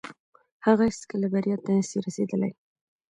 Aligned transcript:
هغه 0.65 0.83
هيڅکه 0.89 1.15
بريا 1.33 1.55
ته 1.63 1.69
نسي 1.77 1.97
رسيدلاي. 2.05 2.51